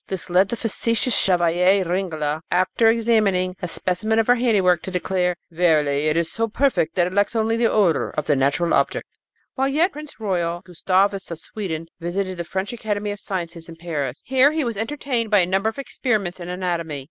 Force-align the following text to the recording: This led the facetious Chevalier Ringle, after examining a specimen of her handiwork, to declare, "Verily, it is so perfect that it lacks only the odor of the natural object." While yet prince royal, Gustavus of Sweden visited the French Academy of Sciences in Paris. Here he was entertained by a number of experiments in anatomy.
This 0.07 0.31
led 0.31 0.49
the 0.49 0.55
facetious 0.55 1.15
Chevalier 1.15 1.87
Ringle, 1.87 2.39
after 2.49 2.89
examining 2.89 3.55
a 3.61 3.67
specimen 3.67 4.17
of 4.17 4.25
her 4.25 4.33
handiwork, 4.33 4.81
to 4.81 4.89
declare, 4.89 5.35
"Verily, 5.51 6.07
it 6.07 6.17
is 6.17 6.31
so 6.31 6.47
perfect 6.47 6.95
that 6.95 7.05
it 7.05 7.13
lacks 7.13 7.35
only 7.35 7.55
the 7.55 7.69
odor 7.69 8.09
of 8.09 8.25
the 8.25 8.35
natural 8.35 8.73
object." 8.73 9.07
While 9.53 9.67
yet 9.67 9.91
prince 9.91 10.19
royal, 10.19 10.61
Gustavus 10.61 11.29
of 11.29 11.37
Sweden 11.37 11.85
visited 11.99 12.37
the 12.37 12.43
French 12.43 12.73
Academy 12.73 13.11
of 13.11 13.19
Sciences 13.19 13.69
in 13.69 13.75
Paris. 13.75 14.23
Here 14.25 14.51
he 14.53 14.63
was 14.63 14.75
entertained 14.75 15.29
by 15.29 15.41
a 15.41 15.45
number 15.45 15.69
of 15.69 15.77
experiments 15.77 16.39
in 16.39 16.49
anatomy. 16.49 16.99